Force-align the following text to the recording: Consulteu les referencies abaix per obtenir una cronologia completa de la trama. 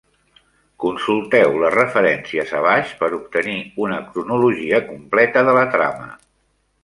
Consulteu 0.83 1.51
les 1.63 1.73
referencies 1.75 2.53
abaix 2.61 2.95
per 3.03 3.09
obtenir 3.19 3.55
una 3.87 4.01
cronologia 4.07 4.79
completa 4.89 5.45
de 5.51 5.57
la 5.59 5.67
trama. 5.77 6.09